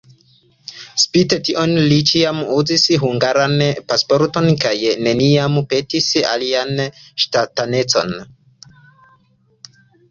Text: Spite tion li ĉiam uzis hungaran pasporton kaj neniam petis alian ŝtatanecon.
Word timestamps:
Spite 1.01 1.37
tion 1.49 1.73
li 1.91 1.99
ĉiam 2.11 2.39
uzis 2.55 2.87
hungaran 3.03 3.53
pasporton 3.93 4.49
kaj 4.65 4.73
neniam 5.09 5.61
petis 5.75 6.11
alian 6.35 6.85
ŝtatanecon. 7.27 8.21